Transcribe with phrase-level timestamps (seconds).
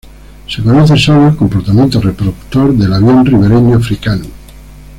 [0.47, 4.25] Se conoce solo el comportamiento reproductor del avión ribereño africano.